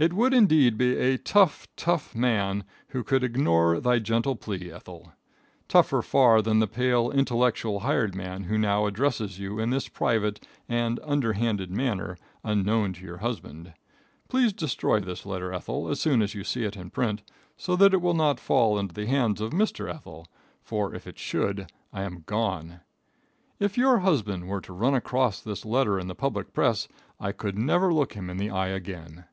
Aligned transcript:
It 0.00 0.12
would 0.12 0.32
indeed 0.32 0.78
be 0.78 0.96
a 0.96 1.18
tough, 1.18 1.66
tough 1.74 2.14
man 2.14 2.62
who 2.90 3.02
could 3.02 3.24
ignore 3.24 3.80
thy 3.80 3.98
gentle 3.98 4.36
plea, 4.36 4.70
Ethel; 4.70 5.12
tougher 5.66 6.02
far 6.02 6.40
than 6.40 6.60
the 6.60 6.68
pale, 6.68 7.10
intellectual 7.10 7.80
hired 7.80 8.14
man 8.14 8.44
who 8.44 8.56
now 8.58 8.86
addresses 8.86 9.40
you 9.40 9.58
in 9.58 9.70
this 9.70 9.88
private 9.88 10.46
and 10.68 11.00
underhanded 11.02 11.72
manner, 11.72 12.16
unknown 12.44 12.92
to 12.92 13.04
your 13.04 13.16
husband. 13.16 13.74
Please 14.28 14.52
destroy 14.52 15.00
this 15.00 15.26
letter, 15.26 15.52
Ethel, 15.52 15.88
as 15.88 15.98
soon 16.00 16.22
as 16.22 16.32
you 16.32 16.44
see 16.44 16.62
it 16.62 16.76
in 16.76 16.90
print, 16.90 17.24
so 17.56 17.74
that 17.74 17.92
it 17.92 18.00
will 18.00 18.14
not 18.14 18.38
fall 18.38 18.78
into 18.78 18.94
the 18.94 19.06
hands 19.06 19.40
of 19.40 19.50
Mr. 19.50 19.92
Ethel, 19.92 20.28
for 20.62 20.94
if 20.94 21.08
it 21.08 21.18
should, 21.18 21.66
I 21.92 22.04
am 22.04 22.22
gone. 22.24 22.82
If 23.58 23.76
your 23.76 23.98
husband 23.98 24.46
were 24.46 24.60
to 24.60 24.72
run 24.72 24.94
across 24.94 25.40
this 25.40 25.64
letter 25.64 25.98
in 25.98 26.06
the 26.06 26.14
public 26.14 26.52
press 26.52 26.86
I 27.18 27.32
could 27.32 27.58
never 27.58 27.92
look 27.92 28.12
him 28.12 28.30
in 28.30 28.36
the 28.36 28.50
eye 28.50 28.68
again. 28.68 29.24